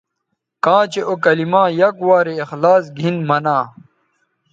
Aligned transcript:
کاں 0.63 0.83
چہء 0.91 1.05
او 1.07 1.13
کلما 1.23 1.63
یک 1.79 1.95
وارے 2.07 2.33
اخلاص 2.45 2.83
گھن 2.99 3.15
منا 3.27 3.57